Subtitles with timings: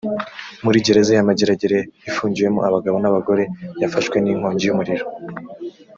[0.63, 1.77] muri gereza ya mageregere
[2.09, 3.43] ifungiyemo abagabo n’abagore
[3.81, 5.05] yafashwe ni nkongi yu muriro